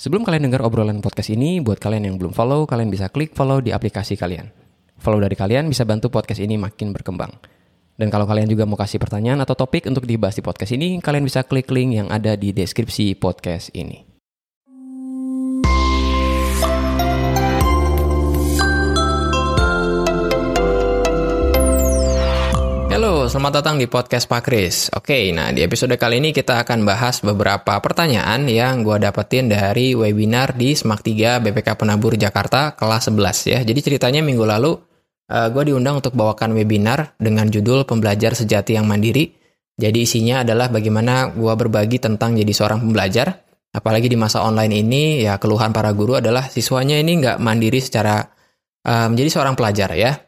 Sebelum 0.00 0.24
kalian 0.24 0.48
dengar 0.48 0.64
obrolan 0.64 1.04
podcast 1.04 1.28
ini, 1.28 1.60
buat 1.60 1.76
kalian 1.76 2.08
yang 2.08 2.16
belum 2.16 2.32
follow, 2.32 2.64
kalian 2.64 2.88
bisa 2.88 3.12
klik 3.12 3.36
follow 3.36 3.60
di 3.60 3.68
aplikasi 3.68 4.16
kalian. 4.16 4.48
Follow 4.96 5.20
dari 5.20 5.36
kalian 5.36 5.68
bisa 5.68 5.84
bantu 5.84 6.08
podcast 6.08 6.40
ini 6.40 6.56
makin 6.56 6.96
berkembang. 6.96 7.28
Dan 8.00 8.08
kalau 8.08 8.24
kalian 8.24 8.48
juga 8.48 8.64
mau 8.64 8.80
kasih 8.80 8.96
pertanyaan 8.96 9.44
atau 9.44 9.52
topik 9.52 9.84
untuk 9.84 10.08
dibahas 10.08 10.32
di 10.32 10.40
podcast 10.40 10.72
ini, 10.72 11.04
kalian 11.04 11.28
bisa 11.28 11.44
klik 11.44 11.68
link 11.68 12.00
yang 12.00 12.08
ada 12.08 12.32
di 12.32 12.48
deskripsi 12.48 13.12
podcast 13.20 13.76
ini. 13.76 14.09
Selamat 23.30 23.62
datang 23.62 23.78
di 23.78 23.86
podcast 23.86 24.26
Pak 24.26 24.42
Kris. 24.42 24.90
Oke, 24.90 25.30
nah 25.30 25.54
di 25.54 25.62
episode 25.62 25.94
kali 25.94 26.18
ini 26.18 26.34
kita 26.34 26.66
akan 26.66 26.82
bahas 26.82 27.22
beberapa 27.22 27.78
pertanyaan 27.78 28.42
yang 28.50 28.82
gue 28.82 28.98
dapetin 28.98 29.46
dari 29.46 29.94
webinar 29.94 30.58
di 30.58 30.74
SMAK 30.74 31.38
3 31.38 31.38
BPK 31.38 31.78
Penabur 31.78 32.18
Jakarta 32.18 32.74
kelas 32.74 33.06
11 33.06 33.54
ya. 33.54 33.58
Jadi 33.62 33.80
ceritanya 33.86 34.18
minggu 34.26 34.42
lalu 34.42 34.74
uh, 34.74 35.46
eh, 35.46 35.48
gue 35.54 35.62
diundang 35.62 36.02
untuk 36.02 36.18
bawakan 36.18 36.58
webinar 36.58 37.14
dengan 37.22 37.46
judul 37.46 37.86
Pembelajar 37.86 38.34
Sejati 38.34 38.74
yang 38.74 38.90
Mandiri. 38.90 39.30
Jadi 39.78 40.02
isinya 40.02 40.42
adalah 40.42 40.66
bagaimana 40.66 41.30
gue 41.30 41.54
berbagi 41.54 42.02
tentang 42.02 42.34
jadi 42.34 42.50
seorang 42.50 42.82
pembelajar. 42.82 43.46
Apalagi 43.70 44.10
di 44.10 44.18
masa 44.18 44.42
online 44.42 44.82
ini, 44.82 45.22
ya 45.22 45.38
keluhan 45.38 45.70
para 45.70 45.94
guru 45.94 46.18
adalah 46.18 46.50
siswanya 46.50 46.98
ini 46.98 47.22
nggak 47.22 47.38
mandiri 47.38 47.78
secara 47.78 48.26
uh, 48.82 49.06
menjadi 49.06 49.38
seorang 49.38 49.54
pelajar 49.54 49.94
ya 49.94 50.18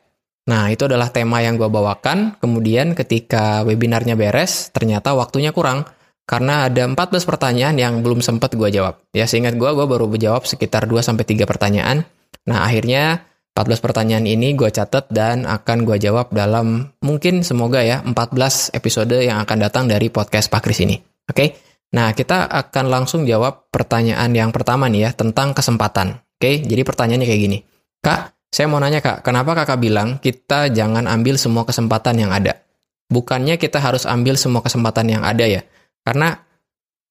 Nah, 0.42 0.74
itu 0.74 0.90
adalah 0.90 1.14
tema 1.14 1.38
yang 1.38 1.54
gue 1.54 1.70
bawakan. 1.70 2.38
Kemudian 2.42 2.98
ketika 2.98 3.62
webinarnya 3.62 4.18
beres, 4.18 4.74
ternyata 4.74 5.14
waktunya 5.14 5.54
kurang. 5.54 5.86
Karena 6.22 6.70
ada 6.70 6.86
14 6.86 6.96
pertanyaan 7.26 7.74
yang 7.78 8.02
belum 8.02 8.22
sempat 8.22 8.54
gue 8.54 8.70
jawab. 8.70 9.02
Ya, 9.14 9.26
seingat 9.26 9.54
gue, 9.54 9.70
gue 9.70 9.86
baru 9.86 10.06
menjawab 10.10 10.46
sekitar 10.46 10.86
2-3 10.86 11.46
pertanyaan. 11.46 12.06
Nah, 12.46 12.66
akhirnya 12.66 13.26
14 13.52 13.84
pertanyaan 13.84 14.24
ini 14.24 14.56
gue 14.56 14.72
catat 14.72 15.12
dan 15.12 15.44
akan 15.44 15.84
gue 15.84 16.00
jawab 16.00 16.32
dalam 16.32 16.88
mungkin 17.04 17.44
semoga 17.44 17.84
ya 17.84 18.00
14 18.00 18.72
episode 18.72 19.20
yang 19.20 19.44
akan 19.44 19.58
datang 19.68 19.84
dari 19.84 20.08
podcast 20.08 20.48
Pak 20.48 20.64
Kris 20.64 20.80
ini. 20.80 20.96
Oke, 21.28 21.60
nah 21.92 22.16
kita 22.16 22.48
akan 22.48 22.88
langsung 22.88 23.28
jawab 23.28 23.68
pertanyaan 23.68 24.32
yang 24.32 24.50
pertama 24.56 24.88
nih 24.88 25.04
ya 25.04 25.10
tentang 25.12 25.52
kesempatan. 25.52 26.16
Oke, 26.40 26.64
jadi 26.64 26.80
pertanyaannya 26.80 27.28
kayak 27.28 27.42
gini. 27.44 27.58
Kak, 28.00 28.41
saya 28.52 28.68
mau 28.68 28.76
nanya 28.76 29.00
kak, 29.00 29.24
kenapa 29.24 29.56
kakak 29.56 29.80
bilang 29.80 30.20
kita 30.20 30.68
jangan 30.68 31.08
ambil 31.08 31.40
semua 31.40 31.64
kesempatan 31.64 32.20
yang 32.20 32.28
ada? 32.36 32.60
Bukannya 33.08 33.56
kita 33.56 33.80
harus 33.80 34.04
ambil 34.04 34.36
semua 34.36 34.60
kesempatan 34.60 35.08
yang 35.08 35.24
ada 35.24 35.48
ya? 35.48 35.64
Karena 36.04 36.36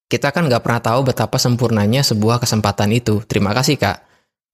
kita 0.06 0.30
kan 0.30 0.46
nggak 0.46 0.62
pernah 0.62 0.78
tahu 0.78 1.10
betapa 1.10 1.42
sempurnanya 1.42 2.06
sebuah 2.06 2.38
kesempatan 2.38 2.94
itu. 2.94 3.26
Terima 3.26 3.50
kasih 3.50 3.74
kak. 3.74 3.98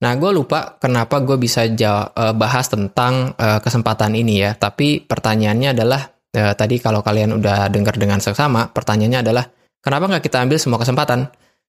Nah, 0.00 0.14
gue 0.16 0.30
lupa 0.30 0.78
kenapa 0.80 1.20
gue 1.20 1.36
bisa 1.36 1.68
jawab, 1.68 2.14
uh, 2.14 2.32
bahas 2.32 2.70
tentang 2.72 3.34
uh, 3.36 3.60
kesempatan 3.60 4.14
ini 4.16 4.46
ya. 4.46 4.54
Tapi 4.56 5.04
pertanyaannya 5.04 5.74
adalah, 5.76 6.08
uh, 6.08 6.54
tadi 6.54 6.78
kalau 6.80 7.02
kalian 7.04 7.36
udah 7.36 7.68
dengar 7.68 7.98
dengan 7.98 8.22
seksama, 8.22 8.70
pertanyaannya 8.70 9.20
adalah, 9.26 9.44
kenapa 9.82 10.08
nggak 10.08 10.24
kita 10.24 10.38
ambil 10.40 10.56
semua 10.56 10.78
kesempatan? 10.78 11.26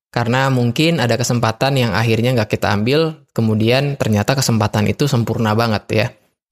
Karena 0.09 0.49
mungkin 0.49 0.97
ada 0.97 1.13
kesempatan 1.21 1.77
yang 1.77 1.91
akhirnya 1.93 2.33
nggak 2.33 2.49
kita 2.57 2.73
ambil, 2.73 3.21
kemudian 3.29 3.93
ternyata 3.93 4.33
kesempatan 4.33 4.89
itu 4.89 5.05
sempurna 5.05 5.53
banget 5.53 5.83
ya. 5.93 6.07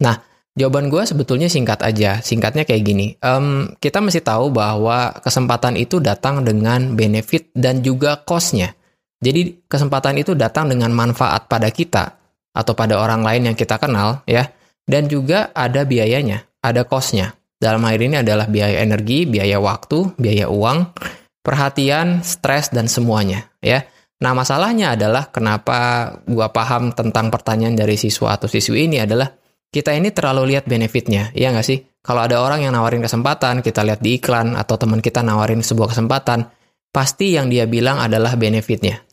Nah, 0.06 0.22
jawaban 0.54 0.94
gue 0.94 1.02
sebetulnya 1.10 1.50
singkat 1.50 1.82
aja. 1.82 2.22
Singkatnya 2.22 2.70
kayak 2.70 2.84
gini, 2.86 3.18
um, 3.26 3.74
kita 3.82 3.98
mesti 3.98 4.22
tahu 4.22 4.54
bahwa 4.54 5.10
kesempatan 5.26 5.74
itu 5.74 5.98
datang 5.98 6.46
dengan 6.46 6.94
benefit 6.94 7.50
dan 7.58 7.82
juga 7.82 8.22
cost-nya. 8.22 8.78
Jadi 9.18 9.66
kesempatan 9.66 10.22
itu 10.22 10.38
datang 10.38 10.70
dengan 10.70 10.94
manfaat 10.94 11.50
pada 11.50 11.74
kita 11.74 12.14
atau 12.54 12.74
pada 12.78 13.02
orang 13.02 13.26
lain 13.26 13.54
yang 13.54 13.58
kita 13.58 13.82
kenal 13.82 14.22
ya. 14.30 14.54
Dan 14.88 15.10
juga 15.10 15.50
ada 15.52 15.82
biayanya, 15.84 16.46
ada 16.62 16.86
cost-nya. 16.86 17.34
Dalam 17.58 17.82
hal 17.90 17.98
ini 17.98 18.22
adalah 18.22 18.46
biaya 18.46 18.86
energi, 18.86 19.26
biaya 19.26 19.58
waktu, 19.58 20.14
biaya 20.16 20.46
uang, 20.46 20.94
perhatian, 21.42 22.22
stres, 22.22 22.70
dan 22.70 22.86
semuanya, 22.86 23.47
ya. 23.68 23.84
Nah, 24.18 24.34
masalahnya 24.34 24.98
adalah 24.98 25.30
kenapa 25.30 26.10
gua 26.26 26.50
paham 26.50 26.90
tentang 26.96 27.30
pertanyaan 27.30 27.78
dari 27.78 28.00
siswa 28.00 28.34
atau 28.34 28.50
siswi 28.50 28.90
ini 28.90 28.98
adalah 29.04 29.30
kita 29.70 29.94
ini 29.94 30.10
terlalu 30.10 30.56
lihat 30.56 30.66
benefitnya, 30.66 31.30
ya 31.36 31.54
nggak 31.54 31.68
sih? 31.68 31.84
Kalau 32.02 32.24
ada 32.24 32.40
orang 32.40 32.64
yang 32.64 32.74
nawarin 32.74 33.04
kesempatan, 33.04 33.60
kita 33.60 33.84
lihat 33.84 34.00
di 34.00 34.18
iklan, 34.18 34.56
atau 34.56 34.80
teman 34.80 35.04
kita 35.04 35.22
nawarin 35.22 35.60
sebuah 35.60 35.92
kesempatan, 35.92 36.48
pasti 36.90 37.36
yang 37.36 37.52
dia 37.52 37.68
bilang 37.68 38.00
adalah 38.00 38.34
benefitnya. 38.40 39.04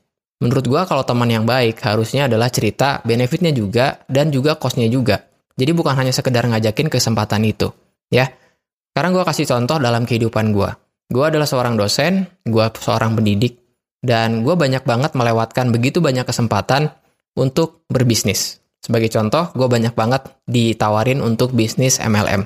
Menurut 0.41 0.65
gua 0.65 0.87
kalau 0.87 1.03
teman 1.03 1.29
yang 1.29 1.45
baik 1.45 1.83
harusnya 1.83 2.31
adalah 2.31 2.49
cerita 2.49 3.03
benefitnya 3.05 3.51
juga 3.51 4.01
dan 4.07 4.31
juga 4.31 4.57
costnya 4.57 4.87
juga. 4.87 5.21
Jadi 5.59 5.71
bukan 5.75 5.95
hanya 6.01 6.15
sekedar 6.15 6.47
ngajakin 6.49 6.89
kesempatan 6.89 7.45
itu, 7.45 7.69
ya. 8.09 8.31
Sekarang 8.95 9.11
gua 9.11 9.27
kasih 9.27 9.45
contoh 9.51 9.83
dalam 9.83 10.07
kehidupan 10.07 10.55
gua. 10.55 10.73
Gue 11.05 11.29
adalah 11.29 11.45
seorang 11.45 11.77
dosen, 11.77 12.25
gue 12.49 12.65
seorang 12.81 13.13
pendidik, 13.13 13.64
dan 14.05 14.45
gue 14.45 14.53
banyak 14.53 14.85
banget 14.85 15.17
melewatkan 15.17 15.73
begitu 15.73 16.05
banyak 16.05 16.29
kesempatan 16.29 16.93
untuk 17.41 17.89
berbisnis. 17.89 18.61
Sebagai 18.85 19.09
contoh, 19.09 19.49
gue 19.57 19.65
banyak 19.65 19.97
banget 19.97 20.29
ditawarin 20.45 21.25
untuk 21.25 21.57
bisnis 21.57 21.97
MLM, 21.97 22.45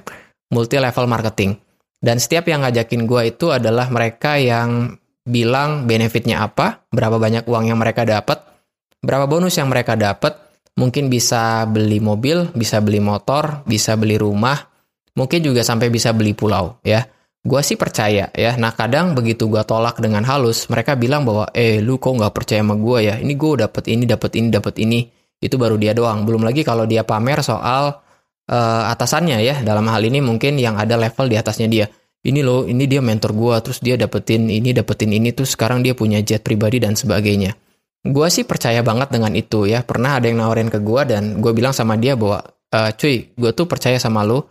multi 0.55 0.79
level 0.79 1.11
marketing. 1.11 1.59
Dan 1.99 2.23
setiap 2.23 2.47
yang 2.47 2.63
ngajakin 2.63 3.11
gue 3.11 3.35
itu 3.35 3.51
adalah 3.51 3.91
mereka 3.91 4.39
yang 4.39 4.95
bilang 5.27 5.91
benefitnya 5.91 6.47
apa, 6.47 6.87
berapa 6.95 7.19
banyak 7.19 7.43
uang 7.43 7.75
yang 7.75 7.79
mereka 7.83 8.07
dapat, 8.07 8.39
berapa 9.03 9.27
bonus 9.27 9.59
yang 9.59 9.67
mereka 9.67 9.99
dapat, 9.99 10.39
mungkin 10.79 11.11
bisa 11.11 11.67
beli 11.67 11.99
mobil, 11.99 12.55
bisa 12.55 12.79
beli 12.79 13.03
motor, 13.03 13.67
bisa 13.67 13.99
beli 13.99 14.15
rumah, 14.15 14.63
mungkin 15.19 15.43
juga 15.43 15.67
sampai 15.67 15.91
bisa 15.91 16.15
beli 16.15 16.39
pulau, 16.39 16.79
ya. 16.87 17.03
Gue 17.47 17.61
sih 17.63 17.79
percaya 17.79 18.29
ya. 18.35 18.53
Nah 18.59 18.75
kadang 18.75 19.15
begitu 19.15 19.47
gue 19.47 19.63
tolak 19.63 20.03
dengan 20.03 20.27
halus, 20.27 20.67
mereka 20.67 20.99
bilang 20.99 21.23
bahwa, 21.23 21.47
eh 21.55 21.79
lu 21.79 21.97
kok 21.97 22.19
nggak 22.19 22.35
percaya 22.35 22.61
sama 22.61 22.75
gue 22.75 22.99
ya? 23.07 23.15
Ini 23.19 23.33
gue 23.39 23.51
dapet 23.63 23.85
ini, 23.89 24.05
dapet 24.05 24.33
ini, 24.35 24.49
dapet 24.51 24.75
ini. 24.83 25.01
Itu 25.39 25.55
baru 25.55 25.79
dia 25.79 25.95
doang. 25.95 26.27
Belum 26.27 26.43
lagi 26.43 26.67
kalau 26.67 26.83
dia 26.83 27.07
pamer 27.07 27.41
soal 27.47 27.95
uh, 28.51 28.83
atasannya 28.91 29.39
ya. 29.39 29.63
Dalam 29.63 29.87
hal 29.87 30.03
ini 30.03 30.19
mungkin 30.19 30.59
yang 30.59 30.75
ada 30.75 30.99
level 30.99 31.31
di 31.31 31.37
atasnya 31.39 31.71
dia. 31.71 31.87
Ini 32.19 32.43
loh, 32.43 32.67
ini 32.67 32.91
dia 32.91 32.99
mentor 32.99 33.31
gue, 33.31 33.57
terus 33.63 33.79
dia 33.79 33.95
dapetin 33.95 34.51
ini, 34.51 34.75
dapetin 34.75 35.15
ini, 35.15 35.31
terus 35.31 35.55
sekarang 35.55 35.87
dia 35.87 35.95
punya 35.95 36.19
jet 36.19 36.43
pribadi 36.43 36.83
dan 36.83 36.99
sebagainya. 36.99 37.55
Gue 38.03 38.27
sih 38.27 38.43
percaya 38.43 38.83
banget 38.83 39.15
dengan 39.15 39.39
itu 39.39 39.71
ya. 39.71 39.87
Pernah 39.87 40.19
ada 40.19 40.27
yang 40.27 40.43
nawarin 40.43 40.67
ke 40.67 40.83
gue 40.83 41.03
dan 41.07 41.39
gue 41.39 41.53
bilang 41.55 41.71
sama 41.71 41.95
dia 41.95 42.19
bahwa, 42.19 42.43
e, 42.75 42.79
cuy, 42.99 43.31
gue 43.39 43.51
tuh 43.55 43.71
percaya 43.71 44.03
sama 44.03 44.27
lu 44.27 44.43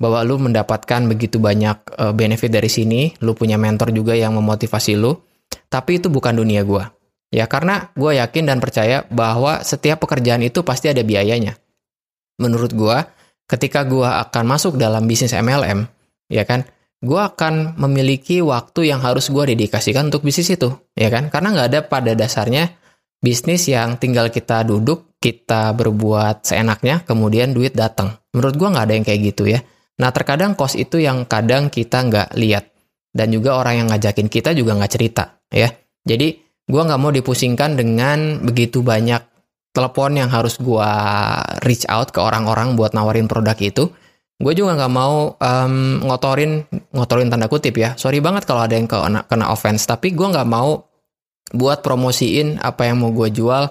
bahwa 0.00 0.24
lu 0.24 0.40
mendapatkan 0.40 1.04
begitu 1.04 1.36
banyak 1.36 1.76
uh, 2.00 2.16
benefit 2.16 2.48
dari 2.48 2.72
sini, 2.72 3.12
lu 3.20 3.36
punya 3.36 3.60
mentor 3.60 3.92
juga 3.92 4.16
yang 4.16 4.32
memotivasi 4.32 4.96
lu, 4.96 5.12
tapi 5.68 6.00
itu 6.00 6.08
bukan 6.08 6.40
dunia 6.40 6.64
gua. 6.64 6.88
Ya 7.30 7.46
karena 7.46 7.94
gue 7.94 8.18
yakin 8.18 8.50
dan 8.50 8.58
percaya 8.58 9.06
bahwa 9.06 9.62
setiap 9.62 10.02
pekerjaan 10.02 10.42
itu 10.42 10.66
pasti 10.66 10.90
ada 10.90 11.04
biayanya. 11.06 11.54
Menurut 12.42 12.74
gua, 12.74 13.06
ketika 13.46 13.86
gua 13.86 14.24
akan 14.26 14.56
masuk 14.56 14.80
dalam 14.80 15.04
bisnis 15.06 15.36
MLM, 15.36 15.86
ya 16.26 16.42
kan, 16.48 16.64
gua 16.98 17.30
akan 17.30 17.78
memiliki 17.78 18.40
waktu 18.42 18.90
yang 18.90 19.04
harus 19.04 19.28
gua 19.28 19.46
dedikasikan 19.46 20.08
untuk 20.08 20.26
bisnis 20.26 20.56
itu, 20.56 20.74
ya 20.96 21.06
kan? 21.12 21.28
Karena 21.28 21.54
nggak 21.54 21.68
ada 21.70 21.80
pada 21.86 22.16
dasarnya 22.16 22.72
bisnis 23.20 23.68
yang 23.68 24.00
tinggal 24.00 24.32
kita 24.32 24.64
duduk, 24.64 25.14
kita 25.20 25.76
berbuat 25.76 26.48
seenaknya, 26.48 27.04
kemudian 27.04 27.52
duit 27.52 27.76
datang. 27.76 28.16
Menurut 28.32 28.56
gua 28.56 28.68
nggak 28.72 28.86
ada 28.88 28.94
yang 28.96 29.06
kayak 29.06 29.20
gitu 29.36 29.44
ya. 29.52 29.60
Nah, 30.00 30.10
terkadang 30.10 30.56
kos 30.56 30.80
itu 30.80 30.96
yang 30.96 31.28
kadang 31.28 31.68
kita 31.68 32.00
nggak 32.00 32.28
lihat. 32.40 32.72
Dan 33.10 33.34
juga 33.34 33.58
orang 33.58 33.84
yang 33.84 33.88
ngajakin 33.90 34.30
kita 34.30 34.54
juga 34.54 34.78
nggak 34.78 34.92
cerita, 34.94 35.42
ya. 35.50 35.68
Jadi, 36.06 36.40
gue 36.70 36.82
nggak 36.82 37.00
mau 37.02 37.10
dipusingkan 37.10 37.74
dengan 37.74 38.38
begitu 38.40 38.80
banyak 38.86 39.18
telepon 39.74 40.14
yang 40.14 40.30
harus 40.30 40.62
gue 40.62 40.90
reach 41.66 41.84
out 41.90 42.14
ke 42.14 42.22
orang-orang 42.22 42.78
buat 42.78 42.94
nawarin 42.94 43.26
produk 43.26 43.58
itu. 43.58 43.90
Gue 44.40 44.56
juga 44.56 44.78
nggak 44.78 44.94
mau 44.94 45.36
um, 45.36 45.74
ngotorin, 46.06 46.64
ngotorin 46.96 47.28
tanda 47.28 47.50
kutip 47.50 47.76
ya. 47.76 47.98
Sorry 47.98 48.22
banget 48.24 48.48
kalau 48.48 48.64
ada 48.64 48.78
yang 48.78 48.88
kena, 48.88 49.26
kena 49.28 49.52
offense, 49.52 49.84
tapi 49.84 50.14
gue 50.16 50.24
nggak 50.24 50.48
mau 50.48 50.86
buat 51.50 51.82
promosiin 51.82 52.62
apa 52.62 52.88
yang 52.88 53.02
mau 53.02 53.10
gue 53.10 53.28
jual 53.34 53.68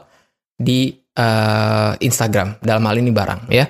di 0.60 0.94
uh, 1.16 1.96
Instagram. 1.98 2.60
Dalam 2.60 2.84
hal 2.86 3.00
ini 3.00 3.10
barang, 3.10 3.48
ya. 3.50 3.66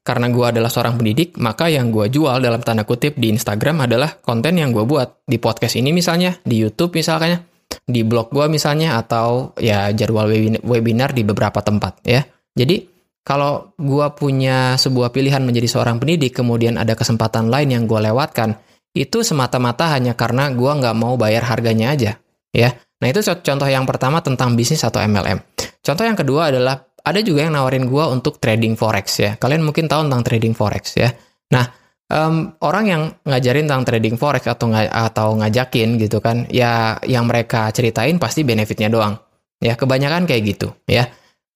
Karena 0.00 0.30
gue 0.30 0.46
adalah 0.46 0.70
seorang 0.70 0.96
pendidik, 0.96 1.36
maka 1.42 1.66
yang 1.66 1.90
gue 1.90 2.06
jual 2.08 2.38
dalam 2.38 2.62
tanda 2.62 2.86
kutip 2.86 3.18
di 3.18 3.30
Instagram 3.34 3.84
adalah 3.90 4.16
konten 4.18 4.56
yang 4.56 4.70
gue 4.70 4.86
buat. 4.86 5.26
Di 5.26 5.36
podcast 5.42 5.76
ini 5.76 5.90
misalnya, 5.90 6.38
di 6.42 6.62
YouTube 6.62 6.96
misalnya, 6.96 7.42
di 7.84 8.06
blog 8.06 8.30
gue 8.30 8.46
misalnya, 8.48 8.96
atau 8.96 9.54
ya 9.60 9.90
jadwal 9.90 10.30
webinar 10.62 11.12
di 11.12 11.22
beberapa 11.26 11.60
tempat 11.60 12.02
ya. 12.06 12.22
Jadi 12.54 12.90
kalau 13.20 13.76
gue 13.76 14.06
punya 14.16 14.74
sebuah 14.80 15.12
pilihan 15.12 15.44
menjadi 15.44 15.68
seorang 15.68 16.00
pendidik, 16.00 16.34
kemudian 16.34 16.80
ada 16.80 16.96
kesempatan 16.96 17.52
lain 17.52 17.68
yang 17.70 17.84
gue 17.84 18.00
lewatkan, 18.00 18.56
itu 18.96 19.22
semata-mata 19.22 19.86
hanya 19.94 20.18
karena 20.18 20.50
gue 20.50 20.72
nggak 20.72 20.96
mau 20.98 21.14
bayar 21.14 21.46
harganya 21.46 21.94
aja. 21.94 22.18
ya. 22.50 22.74
Nah, 23.00 23.08
itu 23.08 23.22
contoh 23.24 23.64
yang 23.64 23.88
pertama 23.88 24.20
tentang 24.20 24.52
bisnis 24.58 24.84
atau 24.84 25.00
MLM. 25.00 25.40
Contoh 25.80 26.04
yang 26.04 26.18
kedua 26.18 26.52
adalah 26.52 26.76
ada 27.04 27.20
juga 27.24 27.48
yang 27.48 27.56
nawarin 27.56 27.88
gue 27.88 28.04
untuk 28.08 28.38
trading 28.38 28.76
forex 28.76 29.06
ya. 29.20 29.30
Kalian 29.40 29.64
mungkin 29.64 29.88
tahu 29.88 30.06
tentang 30.08 30.22
trading 30.24 30.54
forex 30.54 30.96
ya. 30.96 31.10
Nah, 31.50 31.64
um, 32.12 32.54
orang 32.62 32.84
yang 32.86 33.02
ngajarin 33.24 33.66
tentang 33.66 33.84
trading 33.88 34.16
forex 34.20 34.44
atau 34.46 34.68
ng 34.68 34.88
atau 34.88 35.34
ngajakin 35.40 35.96
gitu 35.98 36.18
kan, 36.20 36.44
ya 36.52 37.00
yang 37.08 37.24
mereka 37.26 37.72
ceritain 37.72 38.20
pasti 38.20 38.44
benefitnya 38.44 38.92
doang. 38.92 39.16
Ya, 39.60 39.76
kebanyakan 39.76 40.24
kayak 40.24 40.42
gitu 40.56 40.72
ya. 40.88 41.08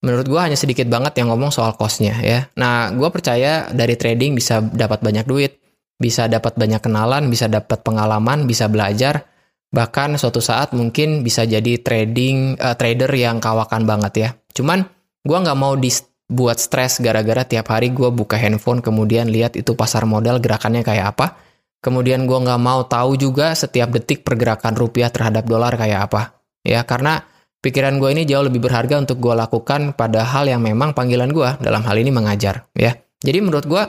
Menurut 0.05 0.29
gue 0.29 0.37
hanya 0.37 0.61
sedikit 0.61 0.85
banget 0.85 1.17
yang 1.17 1.33
ngomong 1.33 1.49
soal 1.49 1.73
costnya 1.81 2.21
ya. 2.21 2.53
Nah, 2.61 2.93
gue 2.93 3.09
percaya 3.09 3.73
dari 3.73 3.97
trading 3.97 4.37
bisa 4.37 4.61
dapat 4.61 5.01
banyak 5.01 5.25
duit, 5.25 5.57
bisa 5.97 6.29
dapat 6.29 6.61
banyak 6.61 6.85
kenalan, 6.85 7.33
bisa 7.33 7.49
dapat 7.49 7.81
pengalaman, 7.81 8.45
bisa 8.45 8.69
belajar, 8.69 9.25
bahkan 9.73 10.13
suatu 10.21 10.45
saat 10.45 10.77
mungkin 10.77 11.25
bisa 11.25 11.49
jadi 11.49 11.81
trading 11.81 12.61
uh, 12.61 12.77
trader 12.77 13.09
yang 13.17 13.41
kawakan 13.41 13.89
banget 13.89 14.13
ya. 14.15 14.29
Cuman 14.53 14.85
gue 15.25 15.39
nggak 15.41 15.59
mau 15.59 15.75
dibuat 15.75 16.61
stres 16.61 17.01
gara-gara 17.01 17.43
tiap 17.49 17.73
hari 17.73 17.91
gue 17.91 18.13
buka 18.13 18.37
handphone 18.37 18.85
kemudian 18.85 19.33
lihat 19.33 19.57
itu 19.57 19.73
pasar 19.73 20.05
modal 20.05 20.39
gerakannya 20.39 20.85
kayak 20.85 21.17
apa. 21.17 21.41
Kemudian 21.85 22.25
gue 22.25 22.39
nggak 22.39 22.61
mau 22.61 22.85
tahu 22.89 23.17
juga 23.21 23.53
setiap 23.53 23.93
detik 23.93 24.25
pergerakan 24.25 24.73
rupiah 24.73 25.13
terhadap 25.13 25.45
dolar 25.45 25.77
kayak 25.77 26.09
apa. 26.09 26.41
Ya 26.65 26.81
karena 26.85 27.25
pikiran 27.61 28.01
gue 28.01 28.09
ini 28.13 28.25
jauh 28.25 28.45
lebih 28.45 28.61
berharga 28.65 29.01
untuk 29.01 29.21
gue 29.21 29.37
lakukan 29.37 29.93
pada 29.93 30.25
hal 30.25 30.49
yang 30.49 30.65
memang 30.65 30.97
panggilan 30.97 31.29
gue 31.33 31.61
dalam 31.61 31.85
hal 31.85 31.97
ini 32.01 32.09
mengajar. 32.09 32.69
Ya 32.73 33.05
jadi 33.25 33.41
menurut 33.41 33.65
gue 33.65 33.85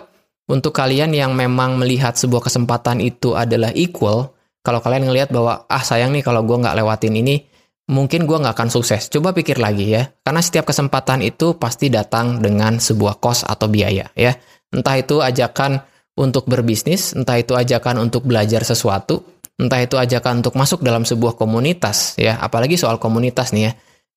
untuk 0.45 0.77
kalian 0.77 1.11
yang 1.11 1.33
memang 1.33 1.75
melihat 1.75 2.13
sebuah 2.13 2.45
kesempatan 2.45 3.01
itu 3.01 3.33
adalah 3.33 3.73
equal, 3.73 4.37
kalau 4.61 4.77
kalian 4.77 5.09
ngelihat 5.09 5.33
bahwa 5.33 5.65
ah 5.65 5.81
sayang 5.81 6.13
nih 6.13 6.21
kalau 6.21 6.45
gue 6.45 6.53
nggak 6.53 6.77
lewatin 6.77 7.17
ini, 7.17 7.49
mungkin 7.89 8.25
gue 8.25 8.37
nggak 8.37 8.55
akan 8.55 8.69
sukses. 8.69 9.07
Coba 9.09 9.31
pikir 9.31 9.61
lagi 9.61 9.93
ya, 9.93 10.09
karena 10.25 10.41
setiap 10.41 10.69
kesempatan 10.69 11.21
itu 11.21 11.57
pasti 11.57 11.89
datang 11.89 12.41
dengan 12.41 12.81
sebuah 12.81 13.21
cost 13.21 13.45
atau 13.45 13.69
biaya 13.69 14.09
ya. 14.17 14.33
Entah 14.73 14.95
itu 14.97 15.21
ajakan 15.21 15.81
untuk 16.17 16.49
berbisnis, 16.49 17.13
entah 17.13 17.37
itu 17.37 17.53
ajakan 17.53 18.01
untuk 18.01 18.25
belajar 18.25 18.63
sesuatu, 18.65 19.23
entah 19.59 19.79
itu 19.83 19.95
ajakan 19.95 20.41
untuk 20.41 20.55
masuk 20.57 20.81
dalam 20.81 21.05
sebuah 21.05 21.37
komunitas 21.37 22.17
ya. 22.17 22.41
Apalagi 22.41 22.75
soal 22.79 22.97
komunitas 22.97 23.53
nih 23.53 23.69
ya, 23.69 23.71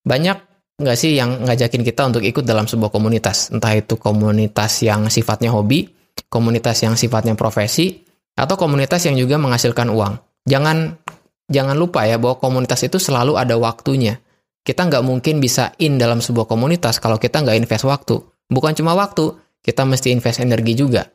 banyak 0.07 0.37
nggak 0.79 0.97
sih 0.97 1.19
yang 1.19 1.43
ngajakin 1.43 1.83
kita 1.83 2.07
untuk 2.07 2.23
ikut 2.23 2.47
dalam 2.47 2.71
sebuah 2.71 2.95
komunitas, 2.95 3.51
entah 3.51 3.75
itu 3.75 3.99
komunitas 3.99 4.87
yang 4.87 5.11
sifatnya 5.11 5.51
hobi, 5.51 5.91
komunitas 6.31 6.87
yang 6.87 6.95
sifatnya 6.95 7.35
profesi, 7.35 8.07
atau 8.39 8.55
komunitas 8.55 9.03
yang 9.11 9.19
juga 9.19 9.35
menghasilkan 9.43 9.91
uang 9.91 10.15
jangan 10.47 10.97
jangan 11.49 11.75
lupa 11.75 12.05
ya 12.05 12.21
bahwa 12.21 12.39
komunitas 12.39 12.85
itu 12.85 13.01
selalu 13.01 13.41
ada 13.41 13.57
waktunya. 13.57 14.21
Kita 14.63 14.85
nggak 14.85 15.05
mungkin 15.05 15.41
bisa 15.41 15.73
in 15.81 15.97
dalam 15.97 16.21
sebuah 16.21 16.45
komunitas 16.45 17.01
kalau 17.01 17.17
kita 17.17 17.41
nggak 17.41 17.57
invest 17.57 17.89
waktu. 17.89 18.21
Bukan 18.53 18.77
cuma 18.77 18.93
waktu, 18.93 19.33
kita 19.65 19.89
mesti 19.89 20.13
invest 20.13 20.45
energi 20.45 20.77
juga. 20.77 21.09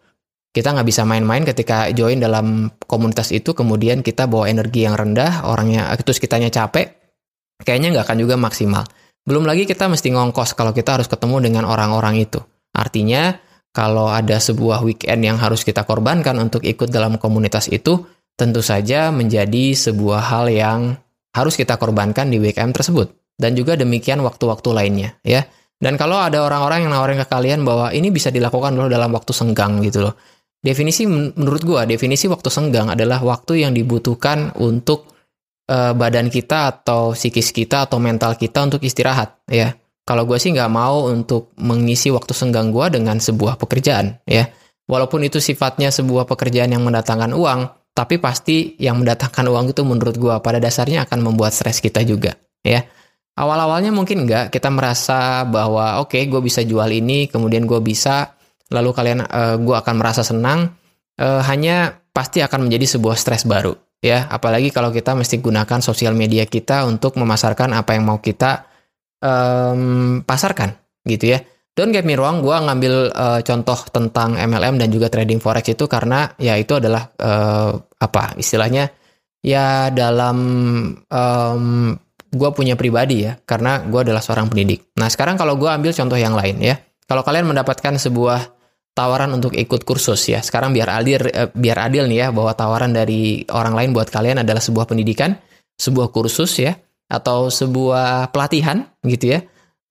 Kita 0.53 0.69
nggak 0.73 0.85
bisa 0.85 1.01
main-main 1.05 1.41
ketika 1.45 1.89
join 1.93 2.21
dalam 2.21 2.69
komunitas 2.85 3.33
itu, 3.33 3.57
kemudian 3.57 4.05
kita 4.05 4.29
bawa 4.29 4.49
energi 4.49 4.85
yang 4.85 4.93
rendah, 4.93 5.49
orangnya 5.49 5.89
terus 5.97 6.21
kitanya 6.21 6.53
capek, 6.53 6.93
kayaknya 7.65 7.97
nggak 7.97 8.05
akan 8.05 8.17
juga 8.21 8.35
maksimal. 8.37 8.85
Belum 9.25 9.49
lagi 9.49 9.65
kita 9.65 9.89
mesti 9.89 10.13
ngongkos 10.13 10.53
kalau 10.53 10.75
kita 10.75 11.01
harus 11.01 11.09
ketemu 11.09 11.41
dengan 11.41 11.63
orang-orang 11.65 12.21
itu. 12.21 12.37
Artinya, 12.73 13.33
kalau 13.73 14.13
ada 14.13 14.37
sebuah 14.37 14.85
weekend 14.85 15.25
yang 15.25 15.41
harus 15.41 15.65
kita 15.65 15.81
korbankan 15.89 16.37
untuk 16.37 16.61
ikut 16.61 16.93
dalam 16.93 17.17
komunitas 17.17 17.65
itu, 17.73 18.05
tentu 18.33 18.61
saja 18.65 19.13
menjadi 19.13 19.77
sebuah 19.77 20.21
hal 20.21 20.45
yang 20.49 20.79
harus 21.33 21.57
kita 21.57 21.77
korbankan 21.77 22.29
di 22.29 22.37
WKM 22.37 22.73
tersebut. 22.73 23.13
Dan 23.33 23.57
juga 23.57 23.73
demikian 23.73 24.21
waktu-waktu 24.21 24.69
lainnya, 24.69 25.17
ya. 25.25 25.41
Dan 25.81 25.97
kalau 25.97 26.21
ada 26.21 26.45
orang-orang 26.45 26.85
yang 26.85 26.93
nawarin 26.93 27.19
ke 27.19 27.27
kalian 27.27 27.65
bahwa 27.65 27.89
ini 27.89 28.13
bisa 28.13 28.29
dilakukan 28.29 28.77
loh 28.77 28.87
dalam 28.87 29.09
waktu 29.11 29.33
senggang 29.33 29.81
gitu 29.81 30.05
loh. 30.05 30.15
Definisi 30.63 31.03
menurut 31.03 31.65
gua, 31.65 31.83
definisi 31.83 32.29
waktu 32.31 32.47
senggang 32.47 32.93
adalah 32.93 33.19
waktu 33.19 33.67
yang 33.67 33.75
dibutuhkan 33.75 34.55
untuk 34.61 35.11
uh, 35.67 35.91
badan 35.91 36.31
kita 36.31 36.71
atau 36.71 37.11
psikis 37.11 37.51
kita 37.51 37.89
atau 37.89 37.99
mental 37.99 38.39
kita 38.39 38.63
untuk 38.63 38.79
istirahat, 38.85 39.43
ya. 39.49 39.75
Kalau 40.03 40.27
gue 40.27 40.35
sih 40.35 40.51
nggak 40.51 40.71
mau 40.71 41.07
untuk 41.07 41.55
mengisi 41.59 42.11
waktu 42.11 42.35
senggang 42.35 42.75
gue 42.75 42.91
dengan 42.91 43.19
sebuah 43.19 43.59
pekerjaan, 43.59 44.23
ya. 44.23 44.47
Walaupun 44.87 45.23
itu 45.23 45.39
sifatnya 45.39 45.91
sebuah 45.91 46.27
pekerjaan 46.27 46.75
yang 46.75 46.83
mendatangkan 46.83 47.31
uang, 47.31 47.59
tapi 47.93 48.17
pasti 48.17 48.73
yang 48.81 49.01
mendatangkan 49.01 49.45
uang 49.45 49.65
itu 49.77 49.85
menurut 49.85 50.17
gue 50.17 50.35
pada 50.41 50.57
dasarnya 50.57 51.05
akan 51.05 51.19
membuat 51.21 51.53
stres 51.53 51.77
kita 51.77 52.01
juga 52.01 52.33
ya. 52.65 52.81
Awal-awalnya 53.33 53.89
mungkin 53.89 54.25
enggak 54.29 54.53
kita 54.53 54.69
merasa 54.69 55.41
bahwa 55.45 56.01
oke 56.01 56.13
okay, 56.17 56.29
gue 56.29 56.41
bisa 56.41 56.61
jual 56.61 56.89
ini 56.89 57.29
kemudian 57.29 57.65
gue 57.65 57.81
bisa 57.81 58.33
lalu 58.69 58.93
kalian 58.93 59.25
uh, 59.25 59.53
eh, 59.53 59.55
gue 59.61 59.75
akan 59.77 59.95
merasa 59.97 60.25
senang. 60.25 60.73
Uh, 61.13 61.45
hanya 61.45 62.01
pasti 62.09 62.41
akan 62.41 62.65
menjadi 62.65 62.97
sebuah 62.97 63.13
stres 63.13 63.45
baru 63.45 63.77
ya. 64.01 64.25
Apalagi 64.25 64.73
kalau 64.73 64.89
kita 64.89 65.13
mesti 65.13 65.37
gunakan 65.37 65.79
sosial 65.81 66.17
media 66.17 66.49
kita 66.49 66.89
untuk 66.89 67.13
memasarkan 67.21 67.77
apa 67.77 67.93
yang 67.93 68.09
mau 68.09 68.17
kita 68.17 68.65
um, 69.21 70.21
pasarkan 70.25 70.73
gitu 71.05 71.37
ya 71.37 71.39
Don't 71.73 71.89
get 71.89 72.05
me 72.05 72.13
wrong, 72.13 72.45
gue 72.45 72.53
ngambil 72.53 72.93
uh, 73.09 73.41
contoh 73.41 73.79
tentang 73.89 74.37
MLM 74.37 74.77
dan 74.77 74.93
juga 74.93 75.09
trading 75.09 75.41
forex 75.41 75.73
itu 75.73 75.89
karena 75.89 76.29
ya 76.37 76.53
itu 76.53 76.77
adalah 76.77 77.09
uh, 77.17 77.73
apa 77.97 78.37
istilahnya 78.37 78.93
ya 79.41 79.89
dalam 79.89 80.37
um, 81.09 81.65
gue 82.29 82.49
punya 82.53 82.77
pribadi 82.77 83.25
ya 83.25 83.41
karena 83.41 83.81
gue 83.89 84.05
adalah 84.05 84.21
seorang 84.21 84.53
pendidik. 84.53 84.93
Nah 85.01 85.09
sekarang 85.09 85.33
kalau 85.33 85.57
gue 85.57 85.65
ambil 85.65 85.89
contoh 85.97 86.13
yang 86.13 86.37
lain 86.37 86.61
ya, 86.61 86.77
kalau 87.09 87.25
kalian 87.25 87.49
mendapatkan 87.49 87.97
sebuah 87.97 88.53
tawaran 88.93 89.33
untuk 89.33 89.57
ikut 89.57 89.81
kursus 89.81 90.29
ya, 90.29 90.45
sekarang 90.45 90.77
biar 90.77 90.93
adil 90.93 91.25
uh, 91.25 91.49
biar 91.57 91.89
adil 91.89 92.05
nih 92.05 92.17
ya 92.21 92.27
bahwa 92.29 92.53
tawaran 92.53 92.93
dari 92.93 93.49
orang 93.49 93.73
lain 93.73 93.89
buat 93.97 94.13
kalian 94.13 94.45
adalah 94.45 94.61
sebuah 94.61 94.85
pendidikan, 94.85 95.41
sebuah 95.81 96.13
kursus 96.13 96.53
ya, 96.61 96.77
atau 97.09 97.49
sebuah 97.49 98.29
pelatihan 98.29 98.85
gitu 99.09 99.41
ya 99.41 99.41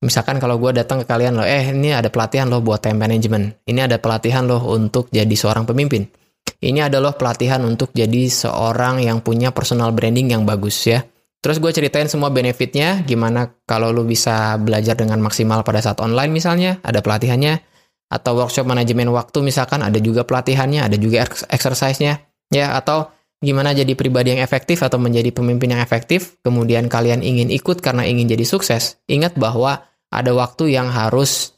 Misalkan 0.03 0.43
kalau 0.43 0.59
gue 0.59 0.75
datang 0.75 1.01
ke 1.03 1.07
kalian 1.07 1.39
loh, 1.39 1.47
eh 1.47 1.71
ini 1.71 1.95
ada 1.95 2.11
pelatihan 2.11 2.51
loh 2.51 2.59
buat 2.59 2.83
time 2.83 2.99
management. 2.99 3.63
Ini 3.71 3.87
ada 3.87 4.03
pelatihan 4.03 4.43
loh 4.51 4.59
untuk 4.75 5.07
jadi 5.15 5.31
seorang 5.31 5.63
pemimpin. 5.63 6.11
Ini 6.59 6.91
adalah 6.91 7.15
pelatihan 7.15 7.63
untuk 7.63 7.95
jadi 7.95 8.27
seorang 8.27 8.99
yang 9.03 9.23
punya 9.23 9.55
personal 9.55 9.95
branding 9.95 10.35
yang 10.35 10.43
bagus 10.43 10.75
ya. 10.91 11.07
Terus 11.43 11.59
gue 11.59 11.71
ceritain 11.75 12.07
semua 12.07 12.31
benefitnya, 12.31 13.03
gimana 13.03 13.51
kalau 13.67 13.91
lu 13.91 14.07
bisa 14.07 14.59
belajar 14.59 14.95
dengan 14.95 15.19
maksimal 15.23 15.67
pada 15.67 15.83
saat 15.83 15.99
online 15.99 16.31
misalnya, 16.31 16.79
ada 16.87 17.03
pelatihannya. 17.03 17.63
Atau 18.11 18.39
workshop 18.39 18.67
manajemen 18.67 19.11
waktu 19.11 19.43
misalkan, 19.43 19.83
ada 19.83 19.99
juga 19.99 20.23
pelatihannya, 20.23 20.87
ada 20.87 20.95
juga 20.95 21.27
exercise-nya. 21.51 22.23
Ya, 22.51 22.79
atau 22.79 23.11
gimana 23.43 23.75
jadi 23.75 23.91
pribadi 23.99 24.39
yang 24.39 24.43
efektif 24.43 24.87
atau 24.87 25.03
menjadi 25.03 25.35
pemimpin 25.35 25.75
yang 25.75 25.83
efektif, 25.83 26.39
kemudian 26.47 26.87
kalian 26.87 27.27
ingin 27.27 27.51
ikut 27.51 27.83
karena 27.83 28.07
ingin 28.07 28.31
jadi 28.31 28.47
sukses. 28.47 29.03
Ingat 29.11 29.35
bahwa 29.35 29.83
ada 30.13 30.37
waktu 30.37 30.77
yang 30.77 30.93
harus 30.93 31.57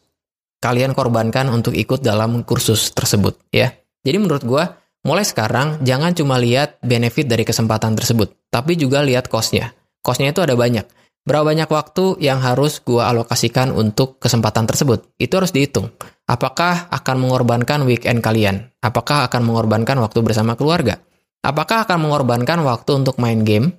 kalian 0.62 0.94
korbankan 0.94 1.50
untuk 1.50 1.74
ikut 1.74 2.00
dalam 2.00 2.46
kursus 2.46 2.94
tersebut 2.94 3.36
ya. 3.50 3.74
Jadi 4.06 4.16
menurut 4.16 4.46
gue, 4.46 4.64
mulai 5.04 5.26
sekarang 5.26 5.82
jangan 5.82 6.14
cuma 6.14 6.38
lihat 6.38 6.78
benefit 6.80 7.26
dari 7.26 7.42
kesempatan 7.42 7.98
tersebut, 7.98 8.32
tapi 8.48 8.78
juga 8.78 9.02
lihat 9.02 9.28
cost-nya. 9.28 9.74
Cost-nya 10.00 10.32
itu 10.32 10.40
ada 10.40 10.54
banyak. 10.54 10.86
Berapa 11.24 11.56
banyak 11.56 11.68
waktu 11.72 12.20
yang 12.20 12.44
harus 12.44 12.84
gue 12.84 13.00
alokasikan 13.00 13.72
untuk 13.72 14.20
kesempatan 14.20 14.68
tersebut? 14.68 15.08
Itu 15.16 15.40
harus 15.40 15.56
dihitung. 15.56 15.88
Apakah 16.28 16.92
akan 16.92 17.16
mengorbankan 17.16 17.80
weekend 17.88 18.20
kalian? 18.20 18.68
Apakah 18.84 19.24
akan 19.28 19.40
mengorbankan 19.48 19.96
waktu 20.04 20.20
bersama 20.20 20.52
keluarga? 20.52 21.00
Apakah 21.40 21.88
akan 21.88 22.08
mengorbankan 22.08 22.60
waktu 22.64 23.00
untuk 23.00 23.16
main 23.16 23.40
game? 23.40 23.72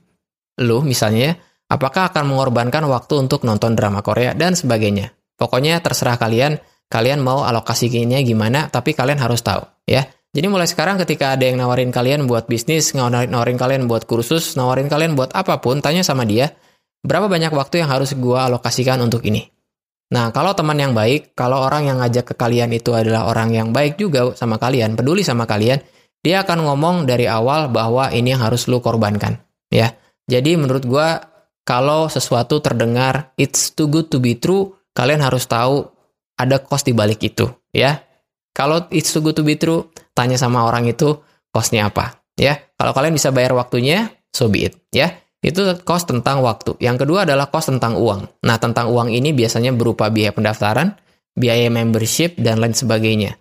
Lu 0.58 0.82
misalnya 0.82 1.38
Apakah 1.66 2.14
akan 2.14 2.30
mengorbankan 2.30 2.86
waktu 2.86 3.26
untuk 3.26 3.42
nonton 3.42 3.74
drama 3.74 4.06
Korea 4.06 4.38
dan 4.38 4.54
sebagainya? 4.54 5.18
Pokoknya 5.34 5.82
terserah 5.82 6.16
kalian, 6.22 6.62
kalian 6.88 7.26
mau 7.26 7.42
alokasinya 7.42 8.22
gimana, 8.22 8.70
tapi 8.70 8.94
kalian 8.94 9.18
harus 9.18 9.42
tahu 9.42 9.66
ya. 9.90 10.06
Jadi 10.36 10.52
mulai 10.52 10.68
sekarang 10.68 11.00
ketika 11.00 11.32
ada 11.32 11.48
yang 11.48 11.64
nawarin 11.64 11.96
kalian 11.96 12.28
buat 12.28 12.52
bisnis, 12.52 12.92
nawarin, 12.92 13.32
nawarin 13.32 13.56
kalian 13.56 13.88
buat 13.88 14.04
kursus, 14.04 14.60
nawarin 14.60 14.92
kalian 14.92 15.16
buat 15.16 15.32
apa 15.32 15.64
pun, 15.64 15.80
tanya 15.80 16.04
sama 16.04 16.28
dia, 16.28 16.52
berapa 17.02 17.32
banyak 17.32 17.56
waktu 17.56 17.82
yang 17.82 17.90
harus 17.90 18.12
gua 18.20 18.52
alokasikan 18.52 19.00
untuk 19.00 19.24
ini? 19.24 19.48
Nah, 20.12 20.36
kalau 20.36 20.52
teman 20.52 20.76
yang 20.76 20.92
baik, 20.92 21.34
kalau 21.40 21.64
orang 21.64 21.88
yang 21.88 22.04
ngajak 22.04 22.30
ke 22.30 22.36
kalian 22.36 22.76
itu 22.76 22.92
adalah 22.92 23.32
orang 23.32 23.56
yang 23.56 23.72
baik 23.72 23.96
juga 23.96 24.36
sama 24.36 24.60
kalian, 24.60 25.00
peduli 25.00 25.24
sama 25.24 25.48
kalian, 25.48 25.80
dia 26.20 26.44
akan 26.44 26.68
ngomong 26.68 27.08
dari 27.08 27.32
awal 27.32 27.72
bahwa 27.72 28.12
ini 28.12 28.36
yang 28.36 28.44
harus 28.44 28.68
lu 28.68 28.84
korbankan, 28.84 29.40
ya. 29.72 29.96
Jadi 30.28 30.60
menurut 30.60 30.84
gua 30.84 31.35
kalau 31.66 32.08
sesuatu 32.08 32.62
terdengar 32.62 33.34
it's 33.42 33.74
too 33.74 33.90
good 33.90 34.14
to 34.14 34.22
be 34.22 34.38
true, 34.38 34.78
kalian 34.94 35.20
harus 35.20 35.50
tahu 35.50 35.90
ada 36.38 36.62
cost 36.62 36.86
di 36.86 36.94
balik 36.94 37.26
itu, 37.26 37.50
ya. 37.74 38.00
Kalau 38.56 38.88
it's 38.94 39.12
too 39.12 39.20
good 39.26 39.36
to 39.36 39.44
be 39.44 39.58
true, 39.58 39.90
tanya 40.14 40.38
sama 40.38 40.64
orang 40.64 40.86
itu 40.86 41.20
costnya 41.50 41.90
apa, 41.90 42.22
ya. 42.38 42.62
Kalau 42.78 42.94
kalian 42.94 43.18
bisa 43.18 43.34
bayar 43.34 43.58
waktunya, 43.58 44.14
so 44.30 44.46
be 44.48 44.70
it, 44.70 44.78
ya. 44.94 45.12
Itu 45.42 45.62
cost 45.86 46.10
tentang 46.10 46.42
waktu. 46.42 46.78
Yang 46.82 47.06
kedua 47.06 47.26
adalah 47.26 47.50
cost 47.54 47.70
tentang 47.70 47.98
uang. 47.98 48.46
Nah, 48.46 48.58
tentang 48.58 48.90
uang 48.90 49.14
ini 49.14 49.30
biasanya 49.30 49.74
berupa 49.74 50.10
biaya 50.10 50.34
pendaftaran, 50.34 50.98
biaya 51.38 51.70
membership, 51.70 52.38
dan 52.42 52.58
lain 52.58 52.74
sebagainya. 52.74 53.38